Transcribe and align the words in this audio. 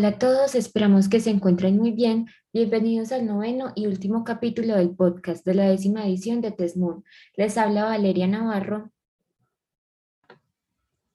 Hola 0.00 0.08
a 0.08 0.18
todos, 0.18 0.54
esperamos 0.54 1.10
que 1.10 1.20
se 1.20 1.28
encuentren 1.28 1.76
muy 1.76 1.90
bien. 1.90 2.26
Bienvenidos 2.54 3.12
al 3.12 3.26
noveno 3.26 3.72
y 3.74 3.86
último 3.86 4.24
capítulo 4.24 4.74
del 4.74 4.96
podcast 4.96 5.44
de 5.44 5.52
la 5.52 5.68
décima 5.68 6.06
edición 6.06 6.40
de 6.40 6.52
Tesmón. 6.52 7.04
Les 7.36 7.58
habla 7.58 7.84
Valeria 7.84 8.26
Navarro 8.26 8.90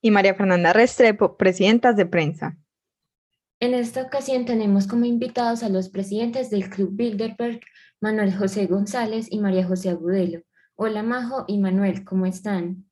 y 0.00 0.12
María 0.12 0.36
Fernanda 0.36 0.72
Restrepo, 0.72 1.36
presidentas 1.36 1.96
de 1.96 2.06
prensa. 2.06 2.58
En 3.58 3.74
esta 3.74 4.02
ocasión 4.02 4.44
tenemos 4.44 4.86
como 4.86 5.04
invitados 5.04 5.64
a 5.64 5.68
los 5.68 5.88
presidentes 5.88 6.48
del 6.50 6.70
Club 6.70 6.90
Bilderberg, 6.92 7.58
Manuel 8.00 8.36
José 8.36 8.66
González 8.66 9.26
y 9.32 9.40
María 9.40 9.66
José 9.66 9.90
Agudelo. 9.90 10.42
Hola 10.76 11.02
Majo 11.02 11.44
y 11.48 11.58
Manuel, 11.58 12.04
¿cómo 12.04 12.24
están? 12.24 12.88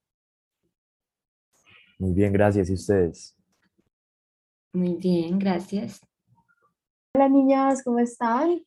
Muy 2.00 2.12
bien, 2.14 2.32
gracias. 2.32 2.68
¿Y 2.68 2.72
ustedes? 2.72 3.33
Muy 4.74 4.94
bien, 4.96 5.38
gracias. 5.38 6.04
Hola 7.14 7.28
niñas, 7.28 7.84
¿cómo 7.84 8.00
están? 8.00 8.60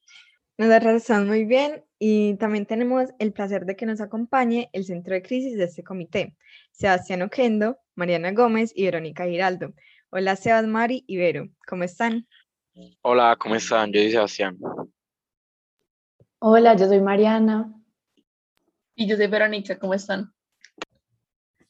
Nosotras 0.58 0.96
estamos 0.96 1.28
muy 1.28 1.44
bien 1.44 1.84
y 2.00 2.36
también 2.36 2.66
tenemos 2.66 3.10
el 3.20 3.34
placer 3.34 3.66
de 3.66 3.76
que 3.76 3.86
nos 3.86 4.00
acompañe 4.00 4.70
el 4.72 4.86
centro 4.86 5.16
de 5.16 5.22
crisis 5.22 5.58
de 5.58 5.66
este 5.66 5.84
comité, 5.84 6.38
Sebastián 6.72 7.24
Oquendo, 7.24 7.78
Mariana 7.96 8.32
Gómez 8.32 8.72
y 8.74 8.86
Verónica 8.86 9.26
Giraldo. 9.26 9.74
Hola 10.10 10.38
Sebas, 10.38 10.66
Mari 10.66 11.04
y 11.08 11.18
Vero, 11.18 11.50
¿cómo 11.68 11.84
están? 11.84 12.26
Hola, 13.02 13.36
¿cómo 13.38 13.56
están? 13.56 13.92
Yo 13.92 14.00
soy 14.00 14.12
Sebastián. 14.12 14.58
Hola, 16.40 16.78
yo 16.78 16.88
soy 16.88 17.02
Mariana. 17.02 17.74
Y 18.96 19.10
yo 19.10 19.18
soy 19.18 19.28
Verónica, 19.28 19.78
¿cómo 19.78 19.94
están? 19.94 20.34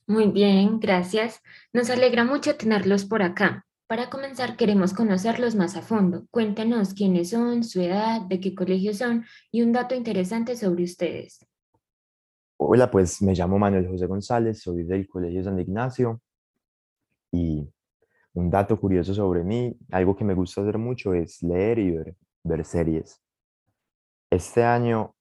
Muy 0.05 0.27
bien, 0.27 0.79
gracias. 0.79 1.41
Nos 1.73 1.89
alegra 1.89 2.23
mucho 2.23 2.55
tenerlos 2.55 3.03
por 3.03 3.23
acá. 3.23 3.66
Para 3.87 4.09
comenzar, 4.09 4.57
queremos 4.57 4.93
conocerlos 4.93 5.55
más 5.55 5.77
a 5.77 5.81
fondo. 5.81 6.27
Cuéntenos 6.29 6.93
quiénes 6.93 7.29
son, 7.29 7.63
su 7.63 7.79
edad, 7.79 8.19
de 8.19 8.41
qué 8.41 8.53
colegio 8.53 8.93
son 8.93 9.23
y 9.49 9.61
un 9.61 9.71
dato 9.71 9.95
interesante 9.95 10.57
sobre 10.57 10.83
ustedes. 10.83 11.47
Hola, 12.57 12.91
pues 12.91 13.21
me 13.21 13.33
llamo 13.33 13.57
Manuel 13.57 13.87
José 13.87 14.05
González, 14.05 14.59
soy 14.59 14.83
del 14.83 15.07
Colegio 15.07 15.41
San 15.41 15.57
Ignacio 15.57 16.21
y 17.31 17.65
un 18.33 18.49
dato 18.49 18.77
curioso 18.77 19.13
sobre 19.13 19.45
mí, 19.45 19.77
algo 19.89 20.17
que 20.17 20.25
me 20.25 20.33
gusta 20.33 20.59
hacer 20.59 20.77
mucho 20.77 21.13
es 21.13 21.41
leer 21.41 21.79
y 21.79 21.91
ver, 21.91 22.15
ver 22.43 22.65
series. 22.65 23.21
Este 24.29 24.65
año, 24.65 25.15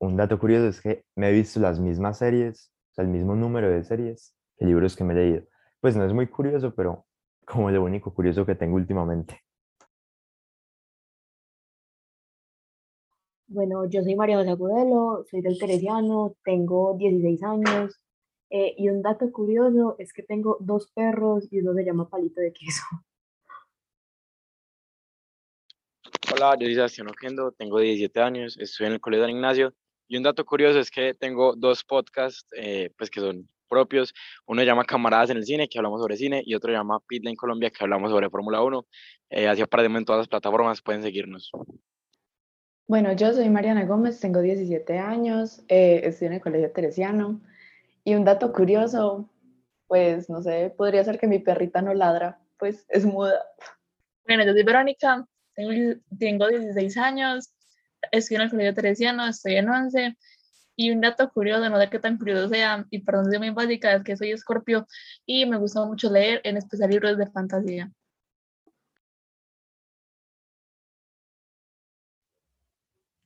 un 0.00 0.16
dato 0.16 0.40
curioso 0.40 0.66
es 0.66 0.80
que 0.80 1.04
me 1.14 1.28
he 1.28 1.32
visto 1.32 1.60
las 1.60 1.78
mismas 1.78 2.18
series, 2.18 2.72
o 2.90 2.94
sea, 2.94 3.04
el 3.04 3.12
mismo 3.12 3.36
número 3.36 3.70
de 3.70 3.84
series 3.84 4.34
que 4.56 4.66
libros 4.66 4.96
que 4.96 5.04
me 5.04 5.12
he 5.12 5.16
leído. 5.16 5.44
Pues 5.80 5.94
no 5.94 6.04
es 6.04 6.12
muy 6.12 6.26
curioso, 6.26 6.74
pero 6.74 7.06
como 7.44 7.70
lo 7.70 7.82
único 7.82 8.12
curioso 8.14 8.46
que 8.46 8.54
tengo 8.54 8.76
últimamente. 8.76 9.42
Bueno, 13.46 13.84
yo 13.88 14.02
soy 14.02 14.16
María 14.16 14.38
José 14.38 14.50
Agudelo, 14.50 15.24
soy 15.30 15.42
del 15.42 15.58
Teresiano, 15.58 16.36
tengo 16.42 16.96
16 16.96 17.42
años 17.42 18.00
eh, 18.48 18.74
y 18.78 18.88
un 18.88 19.02
dato 19.02 19.30
curioso 19.30 19.94
es 19.98 20.12
que 20.12 20.22
tengo 20.22 20.56
dos 20.60 20.90
perros 20.94 21.48
y 21.50 21.60
uno 21.60 21.74
se 21.74 21.84
llama 21.84 22.08
Palito 22.08 22.40
de 22.40 22.52
Queso. 22.52 22.82
Hola, 26.34 26.56
yo 26.58 26.66
soy 26.66 26.74
Sebastián 26.74 27.08
Ojendo, 27.08 27.52
tengo 27.52 27.78
17 27.78 28.20
años, 28.20 28.56
estoy 28.58 28.86
en 28.86 28.94
el 28.94 29.00
Colegio 29.00 29.26
de 29.26 29.32
Ignacio 29.32 29.74
y 30.08 30.16
un 30.16 30.22
dato 30.22 30.46
curioso 30.46 30.78
es 30.78 30.90
que 30.90 31.12
tengo 31.12 31.54
dos 31.54 31.84
podcasts 31.84 32.46
eh, 32.56 32.90
pues 32.96 33.10
que 33.10 33.20
son 33.20 33.48
propios. 33.72 34.12
Uno 34.46 34.62
llama 34.62 34.84
Camaradas 34.84 35.30
en 35.30 35.38
el 35.38 35.46
Cine, 35.46 35.66
que 35.66 35.78
hablamos 35.78 36.00
sobre 36.00 36.18
cine, 36.18 36.42
y 36.44 36.54
otro 36.54 36.70
llama 36.70 37.00
Pitlane 37.00 37.36
Colombia, 37.36 37.70
que 37.70 37.82
hablamos 37.82 38.10
sobre 38.10 38.28
Fórmula 38.28 38.62
1. 38.62 38.86
Eh, 39.30 39.48
así 39.48 39.62
aparecemos 39.62 39.98
en 39.98 40.04
todas 40.04 40.20
las 40.20 40.28
plataformas, 40.28 40.82
pueden 40.82 41.02
seguirnos. 41.02 41.50
Bueno, 42.86 43.14
yo 43.14 43.32
soy 43.32 43.48
Mariana 43.48 43.86
Gómez, 43.86 44.20
tengo 44.20 44.42
17 44.42 44.98
años, 44.98 45.62
eh, 45.68 46.02
estoy 46.04 46.26
en 46.26 46.34
el 46.34 46.40
Colegio 46.42 46.70
Teresiano. 46.70 47.40
Y 48.04 48.14
un 48.14 48.24
dato 48.24 48.52
curioso, 48.52 49.30
pues 49.86 50.28
no 50.28 50.42
sé, 50.42 50.74
podría 50.76 51.02
ser 51.02 51.18
que 51.18 51.26
mi 51.26 51.38
perrita 51.38 51.80
no 51.80 51.94
ladra, 51.94 52.40
pues 52.58 52.84
es 52.90 53.06
muda. 53.06 53.42
Bueno, 54.26 54.44
yo 54.44 54.52
soy 54.52 54.64
Verónica, 54.64 55.26
tengo, 55.54 55.98
tengo 56.18 56.48
16 56.48 56.98
años, 56.98 57.54
estoy 58.10 58.36
en 58.36 58.42
el 58.42 58.50
Colegio 58.50 58.74
Teresiano, 58.74 59.26
estoy 59.26 59.56
en 59.56 59.70
11 59.70 60.16
y 60.76 60.90
un 60.90 61.00
dato 61.00 61.30
curioso, 61.30 61.68
no 61.68 61.78
sé 61.80 61.88
qué 61.90 61.98
tan 61.98 62.18
curioso 62.18 62.48
sea, 62.48 62.86
y 62.90 63.00
perdón 63.00 63.30
si 63.30 63.38
muy 63.38 63.50
básica, 63.50 63.94
es 63.94 64.02
que 64.04 64.16
soy 64.16 64.32
escorpio 64.32 64.86
y 65.26 65.46
me 65.46 65.56
gusta 65.58 65.84
mucho 65.84 66.10
leer, 66.10 66.40
en 66.44 66.56
especial 66.56 66.90
libros 66.90 67.18
de 67.18 67.30
fantasía. 67.30 67.92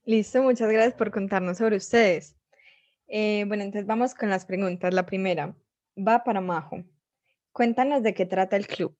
Listo, 0.05 0.41
muchas 0.41 0.71
gracias 0.71 0.93
por 0.95 1.11
contarnos 1.11 1.57
sobre 1.57 1.75
ustedes. 1.77 2.37
Eh, 3.07 3.45
bueno, 3.47 3.63
entonces 3.63 3.85
vamos 3.87 4.15
con 4.15 4.29
las 4.29 4.45
preguntas. 4.45 4.93
La 4.93 5.05
primera 5.05 5.55
va 5.97 6.23
para 6.23 6.41
Majo. 6.41 6.83
Cuéntanos 7.51 8.03
de 8.03 8.13
qué 8.13 8.25
trata 8.25 8.55
el 8.55 8.67
club. 8.67 8.95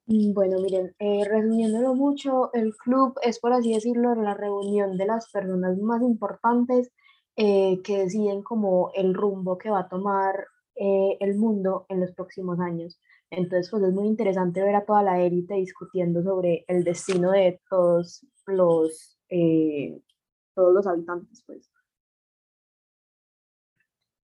bueno, 0.33 0.59
miren, 0.59 0.93
eh, 0.99 1.23
resumiéndolo 1.25 1.95
mucho, 1.95 2.51
el 2.53 2.75
club 2.75 3.17
es, 3.23 3.39
por 3.39 3.53
así 3.53 3.73
decirlo, 3.73 4.13
la 4.15 4.33
reunión 4.33 4.97
de 4.97 5.05
las 5.05 5.31
personas 5.31 5.77
más 5.77 6.01
importantes 6.01 6.91
eh, 7.37 7.81
que 7.81 7.99
deciden 7.99 8.43
como 8.43 8.91
el 8.93 9.13
rumbo 9.13 9.57
que 9.57 9.69
va 9.69 9.79
a 9.79 9.89
tomar 9.89 10.47
eh, 10.75 11.17
el 11.21 11.37
mundo 11.37 11.85
en 11.87 12.01
los 12.01 12.11
próximos 12.11 12.59
años. 12.59 12.99
Entonces, 13.29 13.69
pues 13.71 13.83
es 13.83 13.93
muy 13.93 14.07
interesante 14.07 14.61
ver 14.61 14.75
a 14.75 14.85
toda 14.85 15.01
la 15.01 15.21
élite 15.21 15.53
discutiendo 15.53 16.21
sobre 16.23 16.65
el 16.67 16.83
destino 16.83 17.31
de 17.31 17.61
todos 17.69 18.25
los, 18.47 19.17
todos 20.53 20.73
los 20.73 20.87
habitantes, 20.87 21.41
pues. 21.47 21.71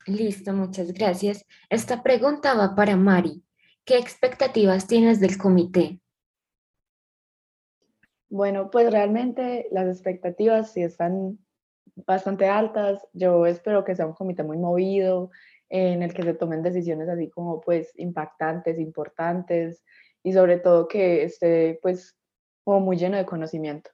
Listo, 0.06 0.52
muchas 0.54 0.92
gracias. 0.92 1.44
Esta 1.68 2.02
pregunta 2.02 2.54
va 2.54 2.74
para 2.74 2.96
Mari. 2.96 3.44
¿Qué 3.84 3.98
expectativas 3.98 4.86
tienes 4.86 5.20
del 5.20 5.36
comité? 5.36 6.00
Bueno, 8.30 8.70
pues 8.70 8.90
realmente 8.90 9.68
las 9.70 9.86
expectativas 9.88 10.72
sí 10.72 10.82
están 10.82 11.38
bastante 11.94 12.48
altas. 12.48 13.06
Yo 13.12 13.44
espero 13.44 13.84
que 13.84 13.94
sea 13.94 14.06
un 14.06 14.14
comité 14.14 14.42
muy 14.42 14.56
movido, 14.56 15.30
en 15.68 16.02
el 16.02 16.14
que 16.14 16.22
se 16.22 16.34
tomen 16.34 16.62
decisiones 16.62 17.08
así 17.08 17.28
como 17.28 17.60
pues 17.60 17.92
impactantes, 17.96 18.78
importantes 18.78 19.84
y 20.22 20.32
sobre 20.32 20.58
todo 20.58 20.88
que 20.88 21.24
esté 21.24 21.78
pues 21.82 22.16
como 22.64 22.80
muy 22.80 22.96
lleno 22.96 23.18
de 23.18 23.26
conocimiento. 23.26 23.90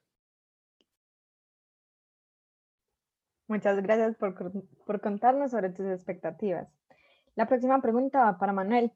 Muchas 3.47 3.81
gracias 3.83 4.15
por, 4.15 4.33
por 4.85 5.01
contarnos 5.01 5.51
sobre 5.51 5.69
tus 5.71 5.85
expectativas. 5.87 6.69
La 7.35 7.45
próxima 7.45 7.81
pregunta 7.81 8.23
va 8.23 8.37
para 8.37 8.53
Manuel. 8.53 8.93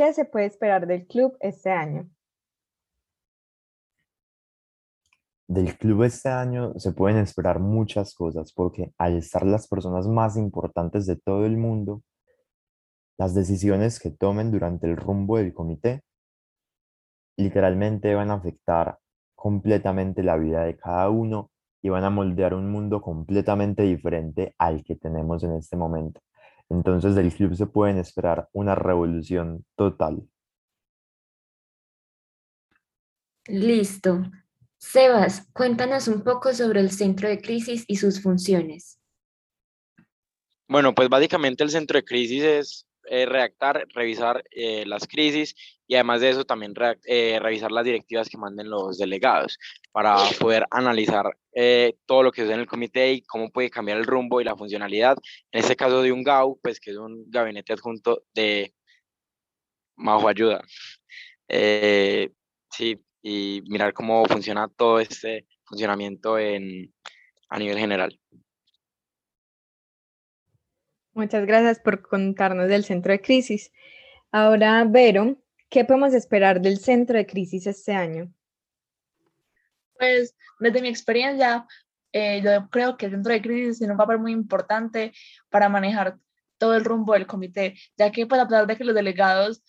¿Qué 0.00 0.14
se 0.14 0.24
puede 0.24 0.46
esperar 0.46 0.86
del 0.86 1.06
club 1.06 1.36
este 1.40 1.70
año? 1.70 2.08
Del 5.46 5.76
club 5.76 6.04
este 6.04 6.30
año 6.30 6.72
se 6.78 6.92
pueden 6.92 7.18
esperar 7.18 7.60
muchas 7.60 8.14
cosas 8.14 8.50
porque 8.54 8.94
al 8.96 9.18
estar 9.18 9.44
las 9.44 9.68
personas 9.68 10.08
más 10.08 10.38
importantes 10.38 11.04
de 11.04 11.16
todo 11.16 11.44
el 11.44 11.58
mundo, 11.58 12.02
las 13.18 13.34
decisiones 13.34 14.00
que 14.00 14.10
tomen 14.10 14.50
durante 14.50 14.86
el 14.86 14.96
rumbo 14.96 15.36
del 15.36 15.52
comité 15.52 16.02
literalmente 17.36 18.14
van 18.14 18.30
a 18.30 18.36
afectar 18.36 18.98
completamente 19.34 20.22
la 20.22 20.38
vida 20.38 20.64
de 20.64 20.78
cada 20.78 21.10
uno 21.10 21.50
y 21.82 21.90
van 21.90 22.04
a 22.04 22.10
moldear 22.10 22.54
un 22.54 22.72
mundo 22.72 23.02
completamente 23.02 23.82
diferente 23.82 24.54
al 24.56 24.82
que 24.82 24.96
tenemos 24.96 25.44
en 25.44 25.56
este 25.56 25.76
momento. 25.76 26.22
Entonces 26.70 27.14
del 27.14 27.32
club 27.34 27.54
se 27.54 27.66
pueden 27.66 27.98
esperar 27.98 28.48
una 28.52 28.74
revolución 28.74 29.64
total. 29.76 30.22
Listo. 33.46 34.22
Sebas, 34.78 35.48
cuéntanos 35.52 36.08
un 36.08 36.22
poco 36.22 36.54
sobre 36.54 36.80
el 36.80 36.90
centro 36.90 37.28
de 37.28 37.40
crisis 37.40 37.84
y 37.86 37.96
sus 37.96 38.22
funciones. 38.22 38.98
Bueno, 40.68 40.94
pues 40.94 41.08
básicamente 41.08 41.64
el 41.64 41.70
centro 41.70 41.98
de 41.98 42.04
crisis 42.04 42.42
es 42.42 42.86
eh, 43.04 43.26
redactar, 43.26 43.86
revisar 43.92 44.44
eh, 44.52 44.86
las 44.86 45.08
crisis 45.08 45.56
y 45.90 45.96
además 45.96 46.20
de 46.20 46.30
eso 46.30 46.44
también 46.44 46.72
eh, 47.04 47.40
revisar 47.42 47.72
las 47.72 47.84
directivas 47.84 48.28
que 48.28 48.38
manden 48.38 48.70
los 48.70 48.96
delegados 48.96 49.58
para 49.90 50.18
poder 50.38 50.64
analizar 50.70 51.36
todo 52.06 52.22
lo 52.22 52.30
que 52.30 52.42
es 52.42 52.48
en 52.48 52.60
el 52.60 52.68
comité 52.68 53.12
y 53.12 53.22
cómo 53.22 53.50
puede 53.50 53.70
cambiar 53.70 53.98
el 53.98 54.06
rumbo 54.06 54.40
y 54.40 54.44
la 54.44 54.54
funcionalidad. 54.54 55.16
En 55.50 55.60
este 55.60 55.74
caso 55.74 56.00
de 56.00 56.12
un 56.12 56.22
GAU, 56.22 56.60
pues 56.62 56.78
que 56.78 56.92
es 56.92 56.96
un 56.96 57.28
gabinete 57.28 57.72
adjunto 57.72 58.22
de 58.32 58.72
Majo 59.96 60.28
Ayuda. 60.28 60.62
sí, 61.48 63.04
y 63.20 63.62
mirar 63.66 63.92
cómo 63.92 64.24
funciona 64.26 64.68
todo 64.68 65.00
este 65.00 65.48
funcionamiento 65.64 66.38
en, 66.38 66.94
a 67.48 67.58
nivel 67.58 67.78
general. 67.78 68.16
Muchas 71.14 71.44
gracias 71.46 71.80
por 71.80 72.00
contarnos 72.00 72.68
del 72.68 72.84
centro 72.84 73.10
de 73.10 73.20
crisis. 73.20 73.72
Ahora, 74.30 74.84
Vero, 74.88 75.36
¿Qué 75.70 75.84
podemos 75.84 76.12
esperar 76.14 76.60
del 76.60 76.78
centro 76.78 77.16
de 77.16 77.26
crisis 77.26 77.64
este 77.68 77.92
año? 77.92 78.34
Pues 79.96 80.34
desde 80.58 80.82
mi 80.82 80.88
experiencia, 80.88 81.64
eh, 82.12 82.42
yo 82.42 82.68
creo 82.70 82.96
que 82.96 83.06
el 83.06 83.12
centro 83.12 83.32
de 83.32 83.40
crisis 83.40 83.78
tiene 83.78 83.92
un 83.92 83.98
papel 83.98 84.18
muy 84.18 84.32
importante 84.32 85.12
para 85.48 85.68
manejar 85.68 86.18
todo 86.58 86.74
el 86.74 86.84
rumbo 86.84 87.12
del 87.12 87.28
comité, 87.28 87.76
ya 87.96 88.10
que 88.10 88.26
pues, 88.26 88.40
a 88.40 88.48
pesar 88.48 88.66
de 88.66 88.76
que 88.76 88.84
los 88.84 88.96
delegados, 88.96 89.62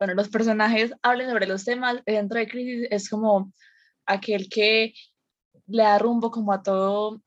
bueno, 0.00 0.14
los 0.14 0.28
personajes 0.28 0.92
hablen 1.00 1.30
sobre 1.30 1.46
los 1.46 1.64
temas, 1.64 2.02
el 2.04 2.16
centro 2.16 2.40
de 2.40 2.48
crisis 2.48 2.88
es 2.90 3.08
como 3.08 3.52
aquel 4.04 4.48
que 4.48 4.94
le 5.68 5.82
da 5.84 5.98
rumbo 5.98 6.32
como 6.32 6.52
a 6.52 6.62
todo 6.62 7.22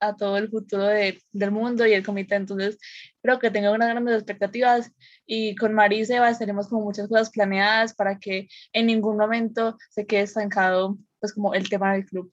a 0.00 0.16
todo 0.16 0.36
el 0.36 0.48
futuro 0.48 0.84
del 0.84 1.50
mundo 1.50 1.86
y 1.86 1.92
el 1.92 2.04
comité. 2.04 2.36
Entonces, 2.36 2.78
creo 3.22 3.38
que 3.38 3.50
tengo 3.50 3.72
unas 3.72 3.88
grandes 3.88 4.14
expectativas 4.14 4.92
y 5.26 5.54
con 5.56 5.74
María 5.74 6.00
y 6.00 6.04
Sebas 6.04 6.38
tenemos 6.38 6.68
como 6.68 6.84
muchas 6.84 7.08
cosas 7.08 7.30
planeadas 7.30 7.94
para 7.94 8.18
que 8.18 8.48
en 8.72 8.86
ningún 8.86 9.16
momento 9.16 9.76
se 9.90 10.06
quede 10.06 10.22
estancado 10.22 10.98
pues 11.20 11.32
como 11.34 11.54
el 11.54 11.68
tema 11.68 11.92
del 11.92 12.04
club. 12.04 12.32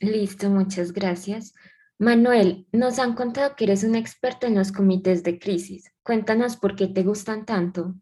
Listo, 0.00 0.50
muchas 0.50 0.92
gracias. 0.92 1.54
Manuel, 1.98 2.66
nos 2.72 2.98
han 2.98 3.14
contado 3.14 3.56
que 3.56 3.64
eres 3.64 3.82
un 3.82 3.94
experto 3.94 4.46
en 4.46 4.54
los 4.54 4.70
comités 4.70 5.22
de 5.22 5.38
crisis. 5.38 5.90
Cuéntanos 6.02 6.58
por 6.58 6.76
qué 6.76 6.88
te 6.88 7.02
gustan 7.02 7.46
tanto. 7.46 7.94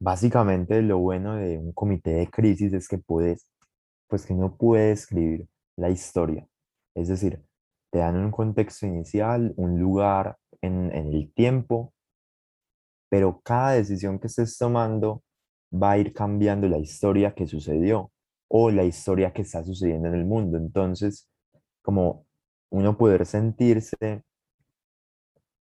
Básicamente 0.00 0.82
lo 0.82 0.98
bueno 0.98 1.36
de 1.36 1.58
un 1.58 1.72
comité 1.72 2.10
de 2.14 2.30
crisis 2.30 2.72
es 2.72 2.88
que 2.88 2.98
puedes, 2.98 3.49
pues 4.10 4.26
que 4.26 4.34
no 4.34 4.56
puede 4.56 4.92
escribir 4.92 5.48
la 5.76 5.88
historia. 5.88 6.46
Es 6.94 7.08
decir, 7.08 7.42
te 7.90 8.00
dan 8.00 8.16
un 8.16 8.30
contexto 8.30 8.86
inicial, 8.86 9.54
un 9.56 9.78
lugar 9.80 10.36
en, 10.60 10.94
en 10.94 11.14
el 11.14 11.32
tiempo, 11.32 11.94
pero 13.08 13.40
cada 13.42 13.72
decisión 13.72 14.18
que 14.18 14.26
estés 14.26 14.58
tomando 14.58 15.22
va 15.72 15.92
a 15.92 15.98
ir 15.98 16.12
cambiando 16.12 16.68
la 16.68 16.78
historia 16.78 17.34
que 17.34 17.46
sucedió 17.46 18.12
o 18.48 18.70
la 18.70 18.84
historia 18.84 19.32
que 19.32 19.42
está 19.42 19.64
sucediendo 19.64 20.08
en 20.08 20.14
el 20.14 20.24
mundo. 20.24 20.58
Entonces, 20.58 21.28
como 21.82 22.26
uno 22.70 22.98
poder 22.98 23.26
sentirse 23.26 24.24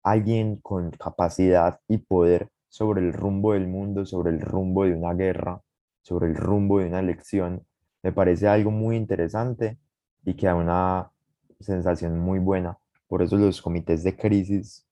alguien 0.03 0.57
con 0.57 0.91
capacidad 0.91 1.79
y 1.87 1.99
poder 1.99 2.49
sobre 2.67 3.01
el 3.01 3.13
rumbo 3.13 3.53
del 3.53 3.67
mundo, 3.67 4.05
sobre 4.05 4.31
el 4.31 4.41
rumbo 4.41 4.85
de 4.85 4.95
una 4.95 5.13
guerra, 5.13 5.61
sobre 6.01 6.27
el 6.27 6.35
rumbo 6.35 6.79
de 6.79 6.87
una 6.87 6.99
elección, 6.99 7.65
me 8.03 8.11
parece 8.11 8.47
algo 8.47 8.69
muy 8.69 8.97
interesante 8.97 9.79
y 10.25 10.35
que 10.35 10.45
da 10.45 10.55
una 10.55 11.11
sensación 11.59 12.19
muy 12.19 12.39
buena. 12.39 12.77
Por 13.07 13.21
eso 13.21 13.37
los 13.37 13.61
comités 13.61 14.03
de 14.03 14.15
crisis 14.15 14.85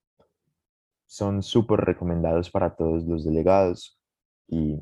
son 1.06 1.44
súper 1.44 1.82
recomendados 1.82 2.50
para 2.50 2.74
todos 2.74 3.04
los 3.04 3.26
delegados 3.26 4.00
y 4.48 4.80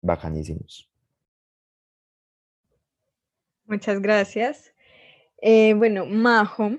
bacanísimos. 0.00 0.90
Muchas 3.66 4.00
gracias. 4.00 4.74
Eh, 5.42 5.74
bueno, 5.74 6.06
Majo, 6.06 6.78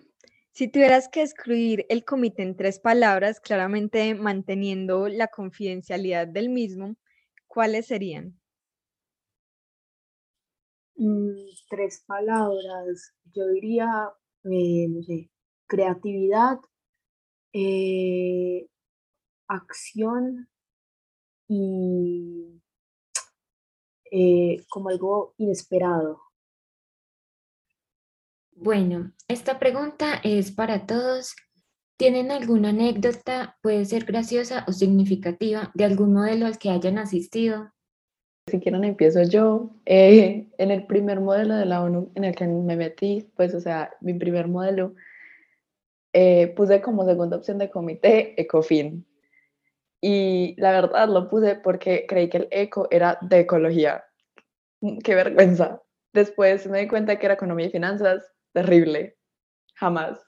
si 0.51 0.67
tuvieras 0.67 1.07
que 1.07 1.21
escribir 1.21 1.85
el 1.89 2.03
comité 2.03 2.41
en 2.41 2.57
tres 2.57 2.79
palabras, 2.79 3.39
claramente 3.39 4.15
manteniendo 4.15 5.07
la 5.07 5.27
confidencialidad 5.27 6.27
del 6.27 6.49
mismo, 6.49 6.95
¿cuáles 7.47 7.85
serían? 7.85 8.40
Tres 11.69 12.03
palabras, 12.05 13.15
yo 13.33 13.47
diría, 13.47 14.09
eh, 14.43 14.87
no 14.87 15.01
sé, 15.01 15.31
creatividad, 15.67 16.59
eh, 17.53 18.67
acción 19.47 20.47
y 21.47 22.61
como 24.69 24.89
algo 24.89 25.33
inesperado. 25.37 26.21
Bueno, 28.51 29.11
esta 29.27 29.57
pregunta 29.57 30.21
es 30.23 30.51
para 30.51 30.85
todos. 30.85 31.35
¿Tienen 31.97 32.31
alguna 32.31 32.69
anécdota, 32.69 33.57
puede 33.63 33.85
ser 33.85 34.05
graciosa 34.05 34.65
o 34.67 34.71
significativa, 34.71 35.71
de 35.73 35.85
algún 35.85 36.13
modelo 36.13 36.45
al 36.45 36.59
que 36.59 36.69
hayan 36.69 36.99
asistido? 36.99 37.71
Si 38.47 38.59
quieren 38.59 38.83
empiezo 38.83 39.23
yo. 39.23 39.69
Eh, 39.85 40.47
en 40.57 40.71
el 40.71 40.85
primer 40.85 41.19
modelo 41.19 41.55
de 41.55 41.65
la 41.65 41.81
ONU 41.83 42.11
en 42.15 42.23
el 42.23 42.35
que 42.35 42.47
me 42.47 42.75
metí, 42.75 43.29
pues 43.35 43.53
o 43.53 43.59
sea, 43.59 43.91
mi 44.01 44.13
primer 44.13 44.47
modelo, 44.47 44.95
eh, 46.13 46.47
puse 46.55 46.81
como 46.81 47.05
segunda 47.05 47.37
opción 47.37 47.57
de 47.57 47.69
comité 47.69 48.39
ECOFIN. 48.41 49.05
Y 50.01 50.55
la 50.57 50.71
verdad 50.71 51.07
lo 51.07 51.29
puse 51.29 51.55
porque 51.55 52.05
creí 52.07 52.29
que 52.29 52.37
el 52.37 52.47
ECO 52.51 52.87
era 52.89 53.19
de 53.21 53.41
ecología. 53.41 54.03
Qué 55.03 55.13
vergüenza. 55.13 55.81
Después 56.11 56.67
me 56.67 56.79
di 56.79 56.87
cuenta 56.87 57.17
que 57.19 57.25
era 57.27 57.35
economía 57.35 57.67
y 57.67 57.71
finanzas 57.71 58.31
terrible. 58.51 59.17
Jamás. 59.75 60.19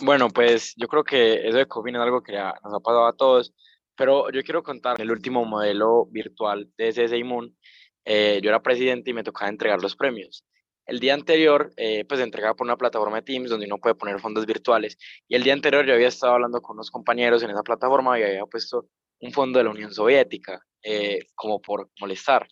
Bueno, 0.00 0.28
pues 0.28 0.74
yo 0.76 0.88
creo 0.88 1.04
que 1.04 1.46
eso 1.46 1.58
de 1.58 1.66
COVID 1.66 1.94
es 1.94 2.00
algo 2.00 2.22
que 2.22 2.32
nos 2.32 2.74
ha 2.74 2.80
pasado 2.80 3.06
a 3.06 3.12
todos, 3.12 3.52
pero 3.96 4.30
yo 4.30 4.42
quiero 4.42 4.62
contar 4.62 5.00
el 5.00 5.10
último 5.10 5.44
modelo 5.44 6.06
virtual 6.06 6.70
de 6.76 6.88
ese 6.88 7.24
Moon. 7.24 7.56
Eh, 8.04 8.40
yo 8.42 8.50
era 8.50 8.62
presidente 8.62 9.10
y 9.10 9.14
me 9.14 9.24
tocaba 9.24 9.48
entregar 9.48 9.80
los 9.80 9.96
premios. 9.96 10.44
El 10.86 11.00
día 11.00 11.14
anterior, 11.14 11.72
eh, 11.76 12.04
pues 12.06 12.20
entregaba 12.20 12.54
por 12.54 12.66
una 12.66 12.76
plataforma 12.76 13.16
de 13.16 13.22
Teams 13.22 13.48
donde 13.48 13.66
uno 13.66 13.78
puede 13.78 13.94
poner 13.94 14.20
fondos 14.20 14.44
virtuales. 14.44 14.98
Y 15.28 15.34
el 15.34 15.42
día 15.42 15.54
anterior 15.54 15.86
yo 15.86 15.94
había 15.94 16.08
estado 16.08 16.34
hablando 16.34 16.60
con 16.60 16.76
unos 16.76 16.90
compañeros 16.90 17.42
en 17.42 17.50
esa 17.50 17.62
plataforma 17.62 18.18
y 18.18 18.22
había 18.22 18.44
puesto 18.44 18.88
un 19.20 19.32
fondo 19.32 19.58
de 19.58 19.64
la 19.64 19.70
Unión 19.70 19.94
Soviética, 19.94 20.60
eh, 20.82 21.20
como 21.34 21.60
por 21.62 21.90
molestar. 22.00 22.46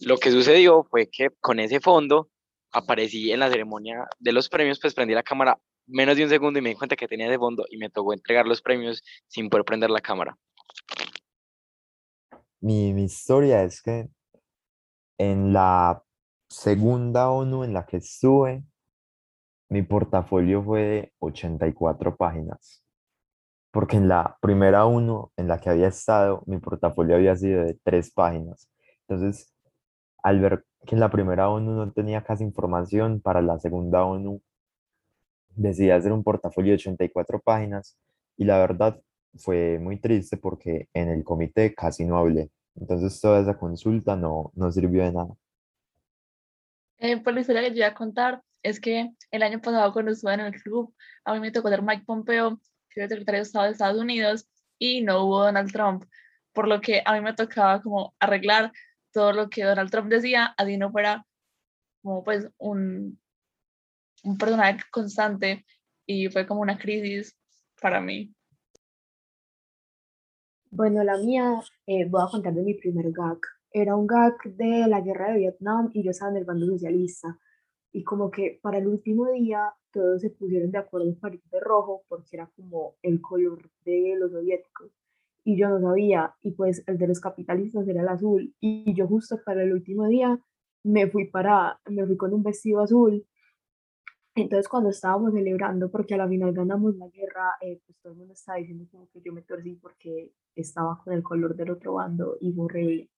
Lo 0.00 0.18
que 0.18 0.30
sucedió 0.30 0.84
fue 0.84 1.08
que 1.10 1.30
con 1.40 1.60
ese 1.60 1.80
fondo 1.80 2.28
aparecí 2.72 3.32
en 3.32 3.40
la 3.40 3.50
ceremonia 3.50 4.06
de 4.18 4.32
los 4.32 4.48
premios, 4.48 4.78
pues 4.80 4.94
prendí 4.94 5.14
la 5.14 5.22
cámara 5.22 5.58
menos 5.86 6.16
de 6.16 6.24
un 6.24 6.30
segundo 6.30 6.58
y 6.58 6.62
me 6.62 6.70
di 6.70 6.74
cuenta 6.74 6.96
que 6.96 7.08
tenía 7.08 7.28
de 7.28 7.38
fondo 7.38 7.64
y 7.70 7.76
me 7.76 7.90
tocó 7.90 8.12
entregar 8.12 8.46
los 8.46 8.62
premios 8.62 9.02
sin 9.28 9.48
poder 9.48 9.64
prender 9.64 9.90
la 9.90 10.00
cámara. 10.00 10.36
Mi, 12.60 12.92
mi 12.92 13.04
historia 13.04 13.62
es 13.64 13.82
que 13.82 14.08
en 15.18 15.52
la 15.52 16.02
segunda 16.48 17.30
ONU 17.30 17.64
en 17.64 17.74
la 17.74 17.86
que 17.86 17.98
estuve, 17.98 18.62
mi 19.68 19.82
portafolio 19.82 20.62
fue 20.62 20.82
de 20.82 21.12
84 21.18 22.16
páginas. 22.16 22.84
Porque 23.70 23.96
en 23.96 24.06
la 24.08 24.36
primera 24.40 24.84
ONU 24.84 25.32
en 25.36 25.48
la 25.48 25.58
que 25.58 25.70
había 25.70 25.88
estado, 25.88 26.42
mi 26.46 26.58
portafolio 26.58 27.16
había 27.16 27.34
sido 27.36 27.64
de 27.64 27.78
3 27.82 28.12
páginas. 28.12 28.68
Entonces, 29.08 29.54
al 30.22 30.40
ver 30.40 30.64
que 30.86 30.94
en 30.94 31.00
la 31.00 31.10
primera 31.10 31.48
ONU 31.48 31.72
no 31.72 31.92
tenía 31.92 32.22
casi 32.22 32.44
información, 32.44 33.20
para 33.20 33.40
la 33.40 33.58
segunda 33.58 34.04
ONU 34.04 34.42
decidí 35.54 35.90
hacer 35.90 36.12
un 36.12 36.22
portafolio 36.22 36.72
de 36.72 36.76
84 36.76 37.40
páginas 37.40 37.96
y 38.36 38.44
la 38.44 38.58
verdad 38.58 39.00
fue 39.34 39.78
muy 39.78 39.98
triste 39.98 40.36
porque 40.36 40.88
en 40.92 41.08
el 41.08 41.24
comité 41.24 41.74
casi 41.74 42.04
no 42.04 42.18
hablé. 42.18 42.50
Entonces 42.74 43.20
toda 43.20 43.40
esa 43.40 43.58
consulta 43.58 44.16
no, 44.16 44.52
no 44.54 44.70
sirvió 44.72 45.04
de 45.04 45.12
nada. 45.12 45.34
Eh, 46.98 47.20
pues 47.20 47.34
la 47.34 47.40
historia 47.40 47.62
que 47.62 47.68
yo 47.70 47.74
voy 47.74 47.82
a 47.82 47.94
contar 47.94 48.42
es 48.62 48.80
que 48.80 49.10
el 49.30 49.42
año 49.42 49.60
pasado 49.60 49.92
cuando 49.92 50.12
estuve 50.12 50.34
en 50.34 50.40
el 50.40 50.62
club, 50.62 50.94
a 51.24 51.34
mí 51.34 51.40
me 51.40 51.50
tocó 51.50 51.68
ser 51.68 51.82
Mike 51.82 52.04
Pompeo, 52.06 52.60
que 52.88 53.00
era 53.00 53.04
el 53.04 53.10
secretario 53.10 53.40
de 53.40 53.42
Estado 53.42 53.64
de 53.64 53.72
Estados 53.72 54.00
Unidos, 54.00 54.48
y 54.78 55.00
no 55.02 55.24
hubo 55.24 55.44
Donald 55.44 55.72
Trump, 55.72 56.04
por 56.52 56.68
lo 56.68 56.80
que 56.80 57.02
a 57.04 57.14
mí 57.14 57.20
me 57.20 57.34
tocaba 57.34 57.82
como 57.82 58.14
arreglar 58.20 58.72
todo 59.12 59.32
lo 59.32 59.50
que 59.50 59.64
Donald 59.64 59.90
Trump 59.90 60.08
decía, 60.08 60.54
así 60.56 60.76
no 60.76 60.90
fuera 60.90 61.26
como 62.02 62.24
pues 62.24 62.48
un, 62.58 63.20
un 64.24 64.38
personaje 64.38 64.80
constante 64.90 65.64
y 66.06 66.28
fue 66.28 66.46
como 66.46 66.60
una 66.60 66.78
crisis 66.78 67.36
para 67.80 68.00
mí. 68.00 68.32
Bueno, 70.74 71.04
la 71.04 71.18
mía, 71.18 71.60
eh, 71.86 72.08
voy 72.08 72.22
a 72.22 72.30
contar 72.30 72.54
de 72.54 72.62
mi 72.62 72.72
primer 72.72 73.12
gag. 73.12 73.38
Era 73.72 73.94
un 73.94 74.06
gag 74.06 74.42
de 74.56 74.86
la 74.88 75.02
guerra 75.02 75.30
de 75.30 75.40
Vietnam 75.40 75.90
y 75.92 76.02
yo 76.02 76.12
estaba 76.12 76.30
en 76.30 76.38
el 76.38 76.46
bando 76.46 76.64
socialista. 76.66 77.38
Y 77.92 78.02
como 78.04 78.30
que 78.30 78.58
para 78.62 78.78
el 78.78 78.86
último 78.88 79.30
día 79.32 79.74
todos 79.92 80.22
se 80.22 80.30
pusieron 80.30 80.70
de 80.70 80.78
acuerdo 80.78 81.08
en 81.08 81.20
parir 81.20 81.42
de 81.50 81.60
rojo 81.60 82.04
porque 82.08 82.36
era 82.36 82.50
como 82.56 82.94
el 83.02 83.20
color 83.20 83.70
de 83.84 84.16
los 84.18 84.32
soviéticos 84.32 84.90
y 85.44 85.58
yo 85.58 85.68
no 85.68 85.78
sabía, 85.80 86.34
y 86.40 86.52
pues 86.52 86.84
el 86.86 86.96
de 86.98 87.08
los 87.08 87.20
capitalistas 87.20 87.86
era 87.88 88.02
el 88.02 88.08
azul, 88.08 88.54
y 88.60 88.94
yo 88.94 89.08
justo 89.08 89.40
para 89.44 89.64
el 89.64 89.72
último 89.72 90.06
día 90.06 90.40
me 90.84 91.08
fui 91.10 91.26
para, 91.26 91.80
me 91.90 92.06
fui 92.06 92.16
con 92.16 92.32
un 92.32 92.44
vestido 92.44 92.80
azul, 92.80 93.26
entonces 94.34 94.68
cuando 94.68 94.90
estábamos 94.90 95.32
celebrando, 95.32 95.90
porque 95.90 96.14
a 96.14 96.18
la 96.18 96.28
final 96.28 96.52
ganamos 96.52 96.96
la 96.96 97.08
guerra, 97.08 97.54
eh, 97.60 97.80
pues 97.86 97.98
todo 98.00 98.12
el 98.12 98.18
mundo 98.18 98.34
estaba 98.34 98.58
diciendo 98.58 98.86
como 98.90 99.08
que 99.10 99.20
yo 99.22 99.32
me 99.32 99.42
torcí 99.42 99.74
porque 99.76 100.32
estaba 100.54 100.98
con 101.02 101.12
el 101.14 101.22
color 101.22 101.54
del 101.56 101.70
otro 101.70 101.94
bando 101.94 102.36
y 102.40 102.52
borré. 102.52 103.10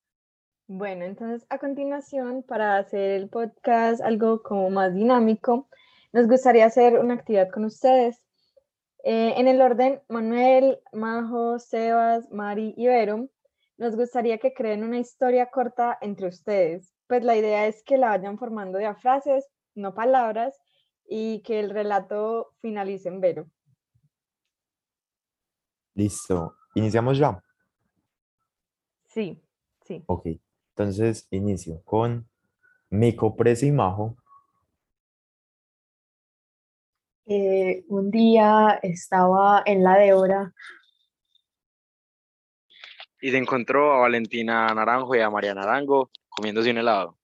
Bueno, 0.67 1.05
entonces 1.05 1.47
a 1.51 1.59
continuación, 1.59 2.43
para 2.43 2.79
hacer 2.79 3.11
el 3.13 3.29
podcast 3.29 4.01
algo 4.03 4.43
como 4.43 4.71
más 4.71 4.95
dinámico, 4.95 5.69
nos 6.13 6.27
gustaría 6.29 6.67
hacer 6.67 6.99
una 6.99 7.15
actividad 7.15 7.51
con 7.51 7.65
ustedes 7.65 8.21
Eh, 9.07 9.35
en 9.37 9.49
el 9.49 9.61
orden, 9.61 10.01
Manuel, 10.09 10.79
Majo, 10.93 11.59
Sebas, 11.59 12.31
Mari 12.31 12.75
y 12.77 12.87
Vero, 12.87 13.29
nos 13.77 13.97
gustaría 13.97 14.39
que 14.39 14.55
creen 14.55 14.83
una 14.83 14.99
historia 14.99 15.51
corta 15.51 15.99
entre 16.01 16.29
ustedes. 16.29 16.93
Pues 17.07 17.23
la 17.23 17.37
idea 17.37 17.67
es 17.67 17.83
que 17.85 17.99
la 17.99 18.09
vayan 18.09 18.39
formando 18.39 18.79
de 18.79 18.87
a 18.87 18.95
frases, 18.95 19.47
no 19.75 19.93
palabras, 19.95 20.59
y 21.07 21.41
que 21.41 21.61
el 21.61 21.71
relato 21.71 22.55
finalice 22.61 23.09
en 23.09 23.21
Vero. 23.21 23.47
Listo. 25.95 26.57
¿Iniciamos 26.75 27.19
ya? 27.19 27.43
Sí, 29.07 29.41
sí. 29.83 30.03
Ok. 30.07 30.27
Entonces, 30.71 31.29
inicio 31.31 31.83
con 31.85 32.29
Mico, 32.91 33.37
Presa 33.37 33.67
y 33.67 33.73
Majo. 33.73 34.17
Eh, 37.27 37.85
un 37.89 38.11
día 38.11 38.79
estaba 38.83 39.63
en 39.65 39.83
la 39.83 39.97
Débora 39.97 40.53
Y 43.19 43.31
se 43.31 43.39
encontró 43.39 43.95
a 43.95 44.01
Valentina 44.01 44.67
Naranjo 44.75 45.15
y 45.15 45.21
a 45.21 45.31
María 45.31 45.55
Naranjo 45.55 46.11
comiéndose 46.29 46.71
un 46.71 46.79
helado. 46.79 47.17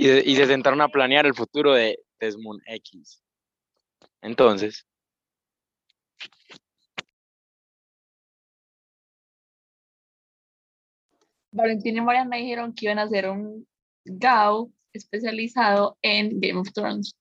Y, 0.00 0.06
de- 0.08 0.22
y 0.24 0.34
se 0.34 0.46
sentaron 0.46 0.80
a 0.80 0.88
planear 0.88 1.26
el 1.26 1.34
futuro 1.34 1.74
de 1.74 1.98
Desmond 2.18 2.62
X. 2.64 3.22
Entonces, 4.22 4.86
Valentina 11.52 11.98
y 12.00 12.04
Mariana 12.04 12.38
dijeron 12.38 12.72
que 12.72 12.86
iban 12.86 12.98
a 12.98 13.02
hacer 13.02 13.28
un 13.28 13.68
GAU 14.06 14.72
especializado 14.94 15.98
en 16.00 16.40
Game 16.40 16.58
of 16.60 16.72
Thrones. 16.72 17.14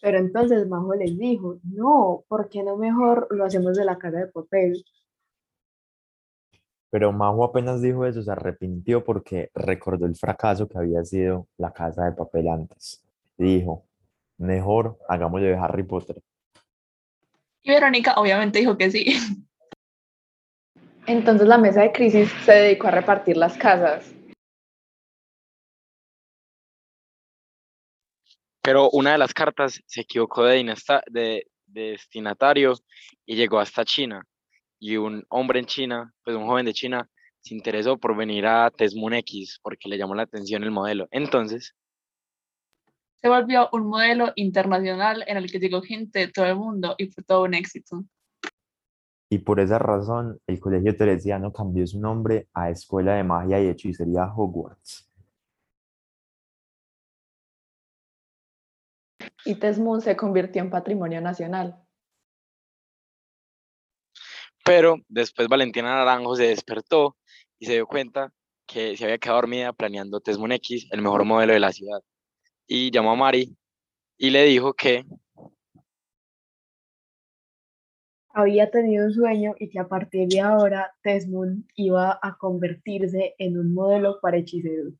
Pero 0.00 0.18
entonces 0.18 0.68
Majo 0.68 0.94
les 0.94 1.18
dijo, 1.18 1.58
no, 1.64 2.22
¿por 2.28 2.48
qué 2.48 2.62
no 2.62 2.76
mejor 2.76 3.26
lo 3.30 3.44
hacemos 3.46 3.76
de 3.76 3.84
la 3.84 3.98
casa 3.98 4.18
de 4.18 4.26
papel? 4.28 4.84
Pero 6.90 7.12
Majo 7.12 7.44
apenas 7.44 7.80
dijo 7.80 8.04
eso, 8.04 8.22
se 8.22 8.30
arrepintió 8.30 9.04
porque 9.04 9.50
recordó 9.54 10.06
el 10.06 10.16
fracaso 10.16 10.68
que 10.68 10.76
había 10.78 11.04
sido 11.04 11.46
la 11.56 11.72
casa 11.72 12.04
de 12.04 12.12
papel 12.12 12.48
antes. 12.48 13.02
Y 13.38 13.58
dijo, 13.58 13.84
mejor 14.38 14.98
hagámoslo 15.08 15.46
de 15.46 15.54
Harry 15.56 15.84
Potter. 15.84 16.20
Y 17.62 17.70
Verónica 17.70 18.14
obviamente 18.14 18.58
dijo 18.58 18.76
que 18.76 18.90
sí. 18.90 19.04
Entonces 21.06 21.46
la 21.46 21.58
mesa 21.58 21.82
de 21.82 21.92
crisis 21.92 22.30
se 22.44 22.52
dedicó 22.52 22.88
a 22.88 22.92
repartir 22.92 23.36
las 23.36 23.56
casas. 23.56 24.12
pero 28.62 28.90
una 28.90 29.12
de 29.12 29.18
las 29.18 29.32
cartas 29.32 29.80
se 29.86 30.02
equivocó 30.02 30.44
de- 30.44 30.74
de 31.06 31.46
destinatario 31.66 32.74
y 33.26 33.34
llegó 33.34 33.58
hasta 33.58 33.84
China. 33.84 34.22
Y 34.80 34.96
un 34.96 35.24
hombre 35.28 35.60
en 35.60 35.66
China, 35.66 36.12
pues 36.24 36.36
un 36.36 36.46
joven 36.46 36.66
de 36.66 36.72
China, 36.72 37.08
se 37.40 37.54
interesó 37.54 37.98
por 37.98 38.16
venir 38.16 38.46
a 38.46 38.70
Tesmun 38.70 39.14
X 39.14 39.60
porque 39.62 39.88
le 39.88 39.98
llamó 39.98 40.14
la 40.14 40.22
atención 40.22 40.64
el 40.64 40.70
modelo. 40.70 41.06
Entonces, 41.10 41.74
Se 43.22 43.28
volvió 43.28 43.68
un 43.72 43.86
modelo 43.86 44.32
internacional 44.34 45.22
en 45.26 45.36
el 45.36 45.52
que 45.52 45.58
llegó 45.58 45.82
gente 45.82 46.20
de 46.20 46.28
todo 46.28 46.46
el 46.46 46.56
mundo 46.56 46.94
y 46.96 47.08
fue 47.08 47.22
todo 47.22 47.44
un 47.44 47.52
éxito. 47.52 48.02
Y 49.28 49.38
por 49.38 49.60
esa 49.60 49.78
razón, 49.78 50.40
el 50.46 50.58
colegio 50.58 50.96
teresiano 50.96 51.52
cambió 51.52 51.86
su 51.86 52.00
nombre 52.00 52.48
a 52.54 52.70
Escuela 52.70 53.14
de 53.14 53.22
Magia 53.22 53.62
y 53.62 53.68
Hechicería 53.68 54.24
Hogwarts. 54.24 55.08
Y 59.44 59.54
Tesmun 59.54 60.00
se 60.00 60.16
convirtió 60.16 60.62
en 60.62 60.70
patrimonio 60.70 61.20
nacional. 61.20 61.78
Pero 64.70 64.98
después 65.08 65.48
Valentina 65.48 65.96
Naranjo 65.96 66.36
se 66.36 66.44
despertó 66.44 67.16
y 67.58 67.66
se 67.66 67.72
dio 67.72 67.88
cuenta 67.88 68.32
que 68.68 68.96
se 68.96 69.02
había 69.02 69.18
quedado 69.18 69.40
dormida 69.40 69.72
planeando 69.72 70.20
Tesmun 70.20 70.52
X, 70.52 70.86
el 70.92 71.02
mejor 71.02 71.24
modelo 71.24 71.54
de 71.54 71.58
la 71.58 71.72
ciudad. 71.72 72.00
Y 72.68 72.92
llamó 72.92 73.10
a 73.10 73.16
Mari 73.16 73.56
y 74.16 74.30
le 74.30 74.44
dijo 74.44 74.72
que 74.74 75.04
Había 78.32 78.70
tenido 78.70 79.06
un 79.06 79.12
sueño 79.12 79.56
y 79.58 79.70
que 79.70 79.80
a 79.80 79.88
partir 79.88 80.28
de 80.28 80.40
ahora 80.40 80.94
Tesmund 81.02 81.64
iba 81.74 82.20
a 82.22 82.36
convertirse 82.38 83.34
en 83.38 83.58
un 83.58 83.74
modelo 83.74 84.20
para 84.20 84.36
hechiceros. 84.36 84.94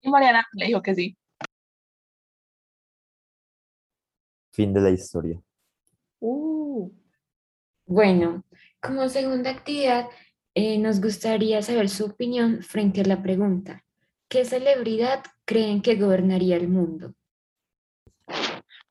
Y 0.00 0.10
Mariana 0.10 0.44
le 0.54 0.66
dijo 0.66 0.82
que 0.82 0.96
sí. 0.96 1.16
Fin 4.50 4.74
de 4.74 4.80
la 4.80 4.90
historia. 4.90 5.40
Bueno, 7.86 8.44
como 8.80 9.08
segunda 9.08 9.50
actividad, 9.50 10.08
eh, 10.54 10.78
nos 10.78 11.00
gustaría 11.00 11.62
saber 11.62 11.88
su 11.88 12.06
opinión 12.06 12.62
frente 12.62 13.00
a 13.00 13.04
la 13.04 13.22
pregunta, 13.22 13.84
¿qué 14.28 14.44
celebridad 14.44 15.22
creen 15.44 15.82
que 15.82 15.96
gobernaría 15.96 16.56
el 16.56 16.68
mundo? 16.68 17.14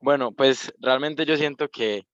Bueno, 0.00 0.32
pues 0.32 0.72
realmente 0.80 1.24
yo 1.24 1.36
siento 1.36 1.68
que 1.68 2.06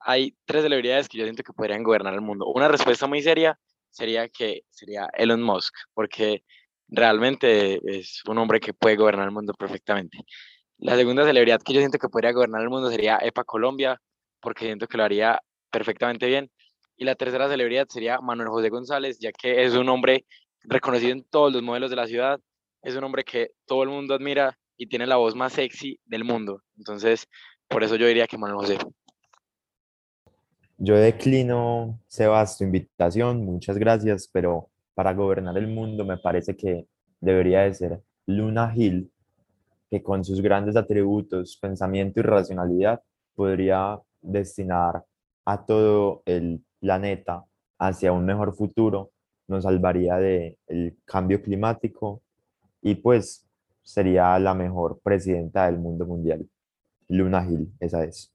hay 0.00 0.36
tres 0.44 0.62
celebridades 0.62 1.08
que 1.08 1.18
yo 1.18 1.24
siento 1.24 1.42
que 1.42 1.52
podrían 1.52 1.82
gobernar 1.82 2.14
el 2.14 2.20
mundo. 2.20 2.46
Una 2.46 2.68
respuesta 2.68 3.06
muy 3.06 3.22
seria 3.22 3.58
sería 3.90 4.28
que 4.28 4.62
sería 4.70 5.08
Elon 5.14 5.42
Musk, 5.42 5.74
porque 5.94 6.42
realmente 6.88 7.80
es 7.98 8.22
un 8.26 8.38
hombre 8.38 8.60
que 8.60 8.74
puede 8.74 8.96
gobernar 8.96 9.26
el 9.26 9.32
mundo 9.32 9.52
perfectamente. 9.54 10.18
La 10.78 10.96
segunda 10.96 11.24
celebridad 11.24 11.60
que 11.62 11.74
yo 11.74 11.80
siento 11.80 11.98
que 11.98 12.08
podría 12.08 12.32
gobernar 12.32 12.62
el 12.62 12.70
mundo 12.70 12.90
sería 12.90 13.18
EPA 13.20 13.44
Colombia, 13.44 14.00
porque 14.40 14.64
siento 14.64 14.88
que 14.88 14.96
lo 14.96 15.04
haría 15.04 15.40
perfectamente 15.70 16.26
bien. 16.26 16.50
Y 16.96 17.04
la 17.04 17.14
tercera 17.14 17.48
celebridad 17.48 17.88
sería 17.88 18.20
Manuel 18.20 18.48
José 18.48 18.68
González, 18.68 19.18
ya 19.18 19.32
que 19.32 19.64
es 19.64 19.74
un 19.74 19.88
hombre 19.88 20.26
reconocido 20.64 21.12
en 21.12 21.24
todos 21.24 21.52
los 21.52 21.62
modelos 21.62 21.90
de 21.90 21.96
la 21.96 22.06
ciudad, 22.06 22.40
es 22.82 22.96
un 22.96 23.04
hombre 23.04 23.24
que 23.24 23.52
todo 23.66 23.82
el 23.82 23.88
mundo 23.88 24.14
admira 24.14 24.58
y 24.76 24.86
tiene 24.86 25.06
la 25.06 25.16
voz 25.16 25.34
más 25.34 25.52
sexy 25.52 25.98
del 26.04 26.24
mundo. 26.24 26.62
Entonces, 26.76 27.26
por 27.68 27.84
eso 27.84 27.96
yo 27.96 28.06
diría 28.06 28.26
que 28.26 28.38
Manuel 28.38 28.60
José. 28.60 28.78
Yo 30.78 30.96
declino, 30.96 32.00
Sebas, 32.06 32.56
tu 32.56 32.64
invitación, 32.64 33.44
muchas 33.44 33.76
gracias, 33.76 34.28
pero 34.32 34.70
para 34.94 35.12
gobernar 35.12 35.56
el 35.58 35.66
mundo 35.66 36.04
me 36.06 36.16
parece 36.16 36.56
que 36.56 36.86
debería 37.20 37.60
de 37.60 37.74
ser 37.74 38.02
Luna 38.26 38.72
Hill, 38.74 39.10
que 39.90 40.02
con 40.02 40.24
sus 40.24 40.40
grandes 40.40 40.76
atributos, 40.76 41.58
pensamiento 41.58 42.20
y 42.20 42.22
racionalidad, 42.22 43.02
podría 43.34 44.00
destinar 44.22 45.04
a 45.44 45.64
todo 45.64 46.22
el 46.26 46.64
planeta 46.80 47.44
hacia 47.78 48.12
un 48.12 48.26
mejor 48.26 48.54
futuro, 48.54 49.10
nos 49.48 49.64
salvaría 49.64 50.16
del 50.16 50.96
cambio 51.04 51.42
climático 51.42 52.22
y 52.82 52.94
pues 52.94 53.46
sería 53.82 54.38
la 54.38 54.54
mejor 54.54 55.00
presidenta 55.02 55.66
del 55.66 55.78
mundo 55.78 56.06
mundial. 56.06 56.48
Luna 57.08 57.44
Hill, 57.44 57.72
esa 57.80 58.04
es. 58.04 58.32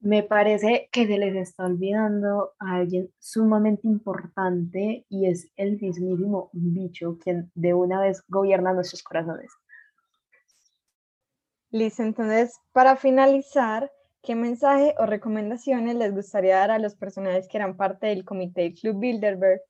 Me 0.00 0.22
parece 0.22 0.88
que 0.92 1.06
se 1.06 1.18
les 1.18 1.34
está 1.34 1.66
olvidando 1.66 2.52
a 2.60 2.76
alguien 2.76 3.10
sumamente 3.18 3.88
importante 3.88 5.04
y 5.08 5.26
es 5.26 5.50
el 5.56 5.80
mismísimo 5.80 6.50
bicho 6.52 7.18
quien 7.18 7.50
de 7.54 7.74
una 7.74 8.00
vez 8.00 8.22
gobierna 8.28 8.72
nuestros 8.72 9.02
corazones. 9.02 9.50
Listo, 11.70 12.02
entonces, 12.02 12.58
para 12.72 12.96
finalizar, 12.96 13.92
¿qué 14.22 14.34
mensaje 14.34 14.94
o 14.98 15.04
recomendaciones 15.04 15.96
les 15.96 16.14
gustaría 16.14 16.56
dar 16.56 16.70
a 16.70 16.78
los 16.78 16.94
personajes 16.94 17.46
que 17.46 17.58
eran 17.58 17.76
parte 17.76 18.06
del 18.06 18.24
comité 18.24 18.62
del 18.62 18.74
Club 18.74 18.98
Bilderberg? 19.00 19.60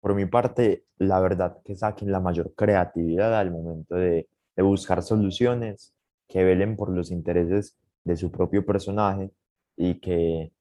Por 0.00 0.14
mi 0.14 0.26
parte, 0.26 0.84
la 0.98 1.20
verdad 1.20 1.60
que 1.64 1.74
saquen 1.74 2.12
la 2.12 2.20
mayor 2.20 2.54
creatividad 2.54 3.38
al 3.38 3.50
momento 3.50 3.96
de, 3.96 4.28
de 4.56 4.62
buscar 4.62 5.02
soluciones, 5.02 5.92
que 6.28 6.44
velen 6.44 6.76
por 6.76 6.88
los 6.90 7.10
intereses 7.10 7.76
de 8.04 8.16
su 8.16 8.30
propio 8.30 8.64
personaje 8.64 9.30
y 9.76 10.00
que, 10.00 10.52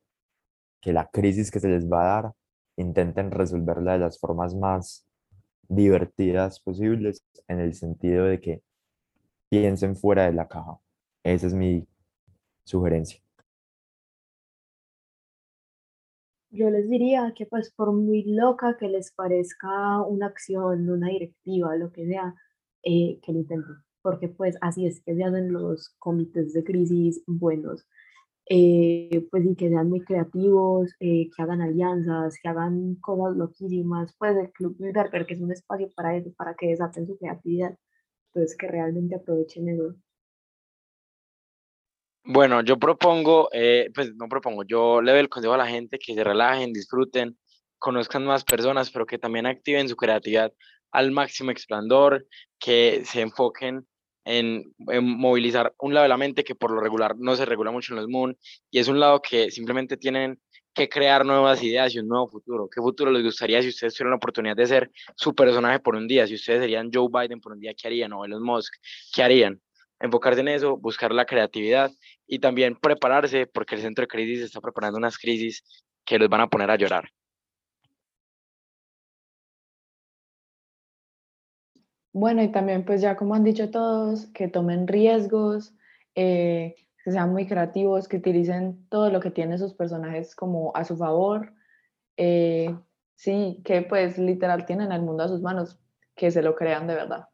que 0.81 0.93
la 0.93 1.07
crisis 1.10 1.51
que 1.51 1.60
se 1.60 1.69
les 1.69 1.88
va 1.89 2.01
a 2.01 2.21
dar 2.21 2.33
intenten 2.77 3.31
resolverla 3.31 3.93
de 3.93 4.00
las 4.00 4.19
formas 4.19 4.55
más 4.55 5.05
divertidas 5.72 6.60
posibles 6.60 7.24
en 7.48 7.60
el 7.60 7.74
sentido 7.74 8.25
de 8.25 8.42
que 8.42 8.62
piensen 9.50 9.96
fuera 9.96 10.25
de 10.25 10.34
la 10.34 10.48
caja. 10.48 10.80
Esa 11.24 11.48
es 11.48 11.54
mi 11.54 11.88
sugerencia. 12.66 13.22
Yo 16.50 16.70
les 16.70 16.90
diría 16.90 17.34
que 17.34 17.46
pues 17.46 17.72
por 17.72 17.94
muy 17.94 18.24
loca 18.24 18.75
que 18.78 18.90
les 18.90 19.13
parezca 19.13 20.01
una 20.01 20.25
acción, 20.28 20.90
una 20.90 21.08
directiva, 21.08 21.78
lo 21.78 21.92
que 21.94 22.06
sea, 22.06 22.36
eh, 22.84 23.20
que 23.24 23.32
lo 23.32 23.40
intenten, 23.40 23.78
porque 24.01 24.28
pues 24.28 24.58
así 24.60 24.86
es 24.86 25.01
que 25.01 25.16
se 25.16 25.24
hacen 25.24 25.54
los 25.54 25.96
comités 26.00 26.51
de 26.51 26.66
crisis 26.66 27.24
buenos. 27.25 27.88
Eh, 28.53 29.25
pues 29.31 29.46
y 29.46 29.55
que 29.55 29.70
sean 29.70 29.88
muy 29.88 30.01
creativos, 30.01 30.93
eh, 31.00 31.29
que 31.34 31.41
hagan 31.41 31.62
alianzas, 31.62 32.38
que 32.43 32.50
hagan 32.50 32.96
cosas 32.96 33.38
loquísimas, 33.38 34.13
pues 34.20 34.36
el 34.36 34.51
Club 34.51 34.75
Bilderberg 34.77 35.25
que 35.25 35.36
es 35.36 35.41
un 35.41 35.53
espacio 35.53 35.89
para 35.96 36.17
eso, 36.17 36.34
para 36.36 36.53
que 36.53 36.67
desaten 36.67 37.08
su 37.08 37.17
creatividad, 37.17 37.77
entonces 38.27 38.58
que 38.58 38.67
realmente 38.67 39.15
aprovechen 39.15 39.70
eso. 39.70 39.96
Bueno, 42.25 42.62
yo 42.62 42.77
propongo, 42.77 43.48
eh, 43.53 43.89
pues 43.96 44.13
no 44.15 44.27
propongo, 44.27 44.63
yo 44.63 45.01
le 45.01 45.13
doy 45.13 45.22
el 45.22 45.29
consejo 45.29 45.53
a 45.53 45.58
la 45.58 45.67
gente 45.67 45.98
que 45.98 46.13
se 46.13 46.22
relajen, 46.22 46.74
disfruten, 46.74 47.38
conozcan 47.79 48.25
más 48.25 48.43
personas, 48.43 48.91
pero 48.91 49.05
que 49.05 49.17
también 49.17 49.46
activen 49.46 49.88
su 49.88 49.96
creatividad 49.96 50.51
al 50.91 51.12
máximo 51.12 51.51
esplendor, 51.51 52.27
que 52.60 53.03
se 53.05 53.22
enfoquen 53.22 53.88
en, 54.25 54.74
movilizar 54.78 55.74
un 55.80 55.94
lado 55.94 56.04
de 56.04 56.10
la 56.10 56.18
mente 56.18 56.44
que 56.44 56.56
por 56.56 56.72
lo 56.72 56.82
regular 56.82 57.16
no 57.18 57.36
se 57.36 57.46
regula 57.46 57.72
mucho 57.72 57.94
en 57.94 57.98
los 57.98 58.08
Moon 58.08 58.38
y 58.70 58.80
es 58.80 58.88
un 58.88 59.00
lado 59.00 59.22
que 59.22 59.51
simplemente 59.51 59.98
tienen 59.98 60.40
que 60.74 60.88
crear 60.88 61.25
nuevas 61.25 61.62
ideas 61.63 61.94
y 61.94 62.00
un 62.00 62.08
nuevo 62.08 62.30
futuro. 62.30 62.70
¿Qué 62.74 62.82
futuro 62.82 63.12
les 63.12 63.24
gustaría 63.24 63.62
si 63.62 63.70
ustedes 63.70 63.94
tuvieran 63.94 64.12
la 64.12 64.18
oportunidad 64.18 64.56
de 64.56 64.66
ser 64.66 64.92
su 65.16 65.36
personaje 65.36 65.80
por 65.80 65.96
un 65.96 66.08
día? 66.08 66.25
Si 66.28 66.36
ustedes 66.36 66.62
serían 66.62 66.90
Joe 66.94 67.10
Biden 67.12 67.42
por 67.42 67.54
un 67.54 67.60
día, 67.60 67.74
¿qué 67.74 67.88
harían? 67.88 68.13
O 68.13 68.24
Elon 68.24 68.44
Musk, 68.44 68.74
¿qué 69.13 69.24
harían? 69.24 69.62
Enfocarse 70.00 70.40
en 70.40 70.48
eso, 70.48 70.78
buscar 70.78 71.12
la 71.13 71.25
creatividad 71.25 71.92
y 72.25 72.40
también 72.40 72.75
prepararse 72.75 73.48
porque 73.48 73.75
el 73.75 73.82
centro 73.82 74.04
de 74.04 74.08
crisis 74.08 74.42
está 74.42 74.62
preparando 74.62 74.98
unas 74.98 75.18
crisis 75.18 75.63
que 76.06 76.18
los 76.18 76.30
van 76.30 76.42
a 76.42 76.48
poner 76.48 76.72
a 76.72 76.78
llorar. 76.78 77.12
Bueno, 82.13 82.44
y 82.44 82.51
también 82.51 82.84
pues 82.84 83.01
ya 83.01 83.15
como 83.15 83.36
han 83.36 83.44
dicho 83.44 83.70
todos, 83.70 84.27
que 84.27 84.48
tomen 84.50 84.88
riesgos, 84.88 85.74
eh, 86.15 86.75
que 87.03 87.12
sean 87.12 87.32
muy 87.32 87.48
creativos, 87.48 88.08
que 88.08 88.18
utilicen 88.18 88.86
todo 88.89 89.10
lo 89.10 89.22
que 89.22 89.32
tienen 89.32 89.58
sus 89.58 89.74
personajes 89.74 90.36
como 90.36 90.75
a 90.75 90.84
su 90.84 90.98
favor. 90.98 91.53
Eh, 92.18 92.75
sí, 93.15 93.62
que 93.63 93.82
pues 93.84 94.18
literal 94.18 94.65
tienen 94.65 94.91
el 94.91 95.01
mundo 95.01 95.24
a 95.24 95.30
sus 95.30 95.41
manos, 95.41 95.80
que 96.15 96.32
se 96.32 96.41
lo 96.41 96.56
crean 96.56 96.86
de 96.88 96.96
verdad. 96.96 97.27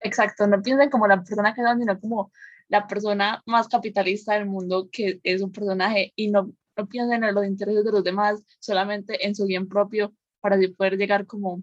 Exacto, 0.00 0.46
no 0.46 0.62
piensen 0.62 0.90
como 0.90 1.08
la 1.08 1.22
persona 1.22 1.54
que 1.54 1.62
son, 1.62 1.80
sino 1.80 1.98
como 2.00 2.30
la 2.68 2.86
persona 2.86 3.42
más 3.46 3.66
capitalista 3.68 4.34
del 4.34 4.46
mundo 4.46 4.88
que 4.92 5.20
es 5.24 5.42
un 5.42 5.50
personaje 5.50 6.12
y 6.14 6.30
no, 6.30 6.52
no 6.76 6.86
piensen 6.88 7.24
en 7.24 7.34
los 7.34 7.44
intereses 7.44 7.84
de 7.84 7.90
los 7.90 8.04
demás, 8.04 8.42
solamente 8.60 9.26
en 9.26 9.34
su 9.34 9.46
bien 9.46 9.68
propio 9.68 10.14
para 10.40 10.56
así 10.56 10.68
poder 10.68 10.96
llegar 10.96 11.26
como 11.26 11.62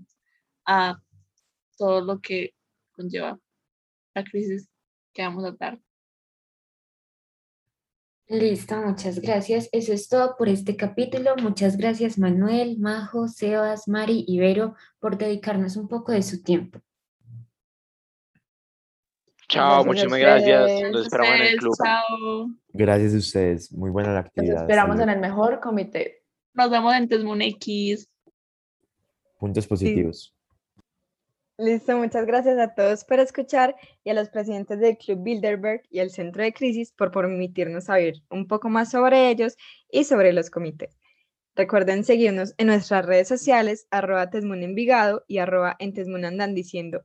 a 0.65 1.01
todo 1.77 2.01
lo 2.01 2.19
que 2.21 2.53
conlleva 2.93 3.39
la 4.13 4.23
crisis 4.23 4.67
que 5.13 5.21
vamos 5.23 5.43
a 5.45 5.51
dar. 5.51 5.79
Listo, 8.27 8.75
muchas 8.81 9.19
gracias. 9.19 9.69
Eso 9.71 9.93
es 9.93 10.09
todo 10.09 10.35
por 10.35 10.49
este 10.49 10.75
capítulo. 10.75 11.35
Muchas 11.37 11.77
gracias 11.77 12.17
Manuel, 12.17 12.79
Majo, 12.79 13.27
Sebas, 13.27 13.87
Mari 13.87 14.25
y 14.27 14.39
Vero 14.39 14.73
por 14.99 15.17
dedicarnos 15.17 15.75
un 15.77 15.87
poco 15.87 16.11
de 16.11 16.23
su 16.23 16.41
tiempo. 16.41 16.79
Chao, 19.47 19.85
muchísimas 19.85 20.19
gracias. 20.19 20.91
Los 20.91 21.03
esperamos 21.05 21.35
en 21.35 21.41
el 21.43 21.57
club. 21.57 21.75
Chao. 21.77 22.49
Gracias 22.69 23.13
a 23.13 23.17
ustedes. 23.17 23.71
Muy 23.71 23.91
buena 23.91 24.09
la 24.11 24.21
Los 24.21 24.25
actividad. 24.25 24.55
hasta 24.55 24.65
esperamos 24.65 24.95
en 24.99 25.05
luego. 25.05 25.11
el 25.11 25.21
mejor 25.21 25.59
comité. 25.59 26.23
Nos 26.55 26.71
vemos 26.71 26.95
en 26.95 27.07
Tesmun 27.07 27.41
X. 27.43 28.09
Puntos 29.37 29.67
positivos. 29.67 30.34
Listo, 31.57 31.97
muchas 31.97 32.25
gracias 32.25 32.59
a 32.59 32.75
todos 32.75 33.05
por 33.05 33.19
escuchar 33.19 33.77
y 34.03 34.09
a 34.09 34.13
los 34.13 34.27
presidentes 34.27 34.77
del 34.79 34.97
Club 34.97 35.23
Bilderberg 35.23 35.83
y 35.89 35.99
el 35.99 36.11
Centro 36.11 36.43
de 36.43 36.51
Crisis 36.51 36.91
por 36.91 37.11
permitirnos 37.11 37.85
saber 37.85 38.15
un 38.29 38.45
poco 38.45 38.67
más 38.67 38.91
sobre 38.91 39.29
ellos 39.29 39.55
y 39.89 40.03
sobre 40.03 40.33
los 40.33 40.49
comités. 40.49 40.97
Recuerden 41.55 42.03
seguirnos 42.03 42.53
en 42.57 42.67
nuestras 42.67 43.05
redes 43.05 43.29
sociales, 43.29 43.87
arroba 43.89 44.29
Tesmun 44.29 44.63
Envigado 44.63 45.23
y 45.29 45.37
arroba 45.37 45.77
en 45.79 45.93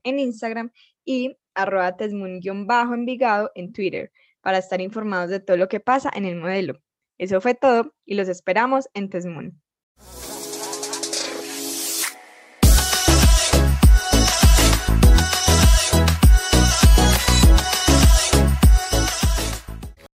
en 0.02 0.18
Instagram 0.18 0.72
y 1.04 1.36
arroba 1.54 1.96
Tesmun-Envigado 1.96 3.52
en 3.54 3.72
Twitter 3.72 4.10
para 4.40 4.58
estar 4.58 4.80
informados 4.80 5.30
de 5.30 5.38
todo 5.38 5.58
lo 5.58 5.68
que 5.68 5.78
pasa 5.78 6.10
en 6.12 6.24
el 6.24 6.34
modelo. 6.34 6.80
Eso 7.18 7.40
fue 7.40 7.54
todo 7.54 7.94
y 8.04 8.14
los 8.14 8.28
esperamos 8.28 8.88
en 8.94 9.10
Tesmun. 9.10 9.60